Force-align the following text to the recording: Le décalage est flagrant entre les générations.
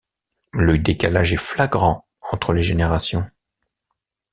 Le 0.53 0.79
décalage 0.79 1.31
est 1.33 1.37
flagrant 1.39 2.07
entre 2.33 2.53
les 2.53 2.63
générations. 2.63 3.27